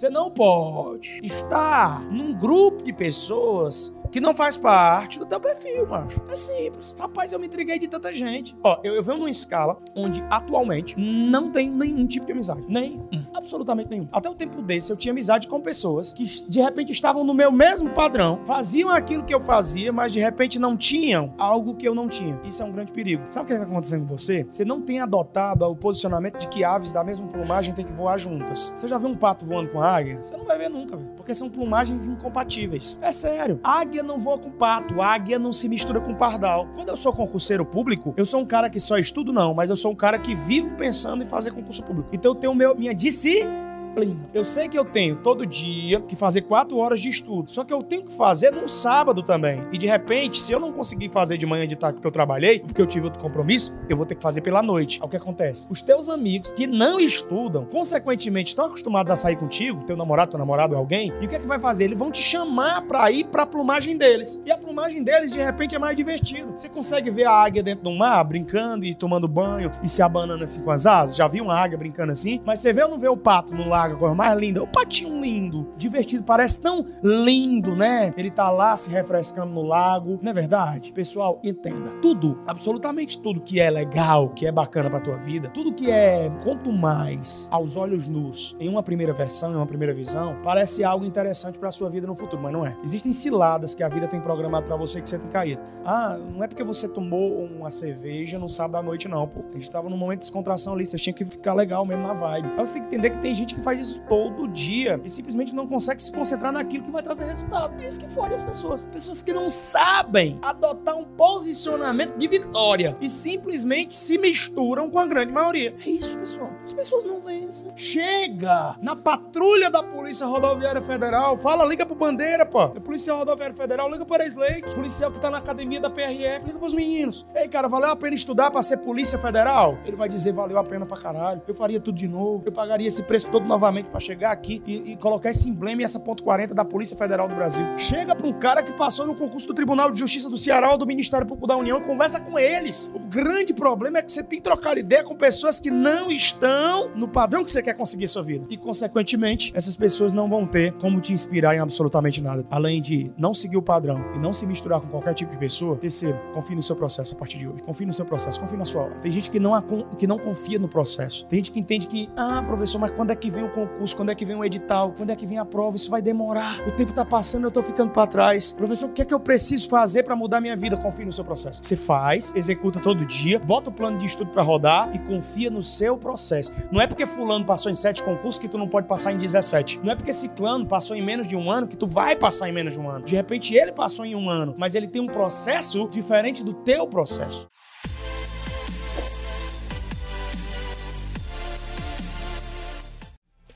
[0.00, 5.86] Você não pode estar num grupo de pessoas que não faz parte do teu perfil,
[5.86, 6.22] macho.
[6.28, 6.96] É simples.
[6.98, 8.56] Rapaz, eu me intriguei de tanta gente.
[8.62, 12.64] Ó, eu, eu venho numa escala onde atualmente não tem nenhum tipo de amizade.
[12.68, 13.08] Nenhum.
[13.34, 14.08] Absolutamente nenhum.
[14.12, 17.50] Até o tempo desse eu tinha amizade com pessoas que de repente estavam no meu
[17.50, 21.94] mesmo padrão, faziam aquilo que eu fazia, mas de repente não tinham algo que eu
[21.94, 22.38] não tinha.
[22.44, 23.22] Isso é um grande perigo.
[23.30, 24.46] Sabe o que está acontecendo com você?
[24.50, 28.18] Você não tem adotado o posicionamento de que aves da mesma plumagem têm que voar
[28.18, 28.74] juntas.
[28.78, 30.20] Você já viu um pato voando com águia?
[30.22, 31.10] Você não vai ver nunca, velho.
[31.16, 32.98] Porque são plumagens incompatíveis.
[33.02, 33.60] É sério.
[33.62, 36.66] Águia águia não voa com pato, águia não se mistura com pardal.
[36.74, 39.76] Quando eu sou concurseiro público, eu sou um cara que só estudo, não, mas eu
[39.76, 42.08] sou um cara que vivo pensando em fazer concurso público.
[42.12, 44.20] Então eu tenho meu, minha disciplina disciplina.
[44.32, 47.72] Eu sei que eu tenho todo dia que fazer quatro horas de estudo, só que
[47.72, 49.62] eu tenho que fazer no sábado também.
[49.72, 52.60] E de repente, se eu não conseguir fazer de manhã de tarde porque eu trabalhei,
[52.60, 55.00] porque eu tive outro compromisso, eu vou ter que fazer pela noite.
[55.02, 55.66] É o que acontece.
[55.70, 60.38] Os teus amigos que não estudam, consequentemente estão acostumados a sair contigo, teu namorado, teu
[60.38, 61.84] namorado alguém, e o que é que vai fazer?
[61.84, 64.42] Eles vão te chamar para ir para a plumagem deles.
[64.46, 66.52] E a plumagem deles, de repente, é mais divertido.
[66.56, 70.44] Você consegue ver a águia dentro do mar, brincando e tomando banho e se abanando
[70.44, 71.16] assim com as asas?
[71.16, 72.40] Já viu uma águia brincando assim?
[72.44, 74.62] Mas você vê ou não vê o pato no lago, a coisa mais linda.
[74.62, 78.12] O patinho lindo, divertido, parece tão lindo, né?
[78.16, 80.92] Ele tá lá se refrescando no lago, não é verdade?
[80.92, 81.90] Pessoal, entenda.
[82.02, 86.30] Tudo, absolutamente tudo que é legal, que é bacana pra tua vida, tudo que é,
[86.42, 91.04] quanto mais aos olhos nus, em uma primeira versão, em uma primeira visão, parece algo
[91.04, 92.76] interessante pra sua vida no futuro, mas não é.
[92.82, 95.60] Existem ciladas que a vida tem programado para você que você tem caído.
[95.84, 99.40] Ah, não é porque você tomou uma cerveja no sábado à noite, não, pô.
[99.50, 102.14] A gente tava num momento de descontração ali, você tinha que ficar legal mesmo na
[102.14, 102.48] vibe.
[102.56, 105.54] Aí você tem que entender que tem gente que faz isso todo dia e simplesmente
[105.54, 107.80] não consegue se concentrar naquilo que vai trazer resultado.
[107.80, 108.86] É isso que fode as pessoas.
[108.86, 115.06] Pessoas que não sabem adotar um posicionamento de vitória e simplesmente se misturam com a
[115.06, 115.74] grande maioria.
[115.86, 116.50] É isso, pessoal.
[116.64, 117.72] As pessoas não vencem.
[117.76, 122.60] Chega na patrulha da Polícia Rodoviária Federal, fala, liga pro Bandeira, pô.
[122.60, 124.74] A Polícia Rodoviária Federal, liga para a Slake.
[124.74, 127.26] Policial que tá na academia da PRF, liga pros meninos.
[127.34, 129.78] Ei, cara, valeu a pena estudar para ser Polícia Federal?
[129.84, 131.42] Ele vai dizer, valeu a pena pra caralho.
[131.46, 132.42] Eu faria tudo de novo.
[132.44, 133.59] Eu pagaria esse preço todo novamente
[133.90, 137.28] pra chegar aqui e, e, colocar esse emblema e essa ponto 40 da Polícia Federal
[137.28, 137.64] do Brasil.
[137.76, 140.78] Chega para um cara que passou no concurso do Tribunal de Justiça do Ceará ou
[140.78, 142.92] do Ministério Público da União e conversa com eles.
[142.94, 146.90] O grande problema é que você tem que trocar ideia com pessoas que não estão
[146.94, 148.46] no padrão que você quer conseguir sua vida.
[148.48, 152.44] E, consequentemente, essas pessoas não vão ter como te inspirar em absolutamente nada.
[152.50, 155.76] Além de não seguir o padrão e não se misturar com qualquer tipo de pessoa.
[155.76, 157.62] Terceiro, confie no seu processo a partir de hoje.
[157.62, 158.94] Confie no seu processo, confie na sua hora.
[158.96, 159.52] Tem gente que não,
[159.98, 161.26] que não confia no processo.
[161.26, 163.96] Tem gente que entende que, ah, professor, mas quando é que vem o concurso?
[163.96, 164.92] Quando é que vem o edital?
[164.96, 165.76] Quando é que vem a prova?
[165.76, 166.60] Isso vai demorar.
[166.66, 168.52] O tempo tá passando, eu tô ficando para trás.
[168.52, 170.76] Professor, o que é que eu preciso fazer para mudar minha vida?
[170.76, 171.60] Confie no seu processo.
[171.62, 175.62] Você faz, executa todo dia, bota o plano de estudo para rodar e confia no
[175.62, 176.54] seu processo.
[176.70, 179.80] Não é porque fulano passou em sete concursos que tu não pode passar em 17.
[179.82, 182.52] Não é porque ciclano passou em menos de um ano que tu vai passar em
[182.52, 183.04] menos de um ano.
[183.04, 186.86] De repente ele passou em um ano, mas ele tem um processo diferente do teu
[186.86, 187.48] processo.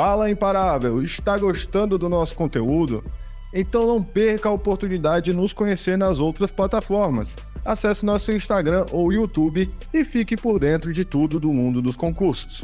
[0.00, 3.02] Fala Imparável, está gostando do nosso conteúdo?
[3.52, 7.36] Então não perca a oportunidade de nos conhecer nas outras plataformas.
[7.64, 12.62] Acesse nosso Instagram ou YouTube e fique por dentro de tudo do mundo dos concursos.